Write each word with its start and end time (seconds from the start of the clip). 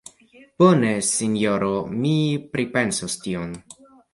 Bone, 0.63 0.93
sinjoro; 1.09 1.69
mi 1.99 2.15
pripensos 2.57 3.19
tion. 3.27 3.57